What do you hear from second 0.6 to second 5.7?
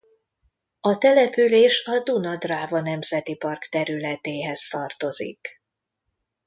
A település a Duna–Dráva Nemzeti Park területéhez tartozik.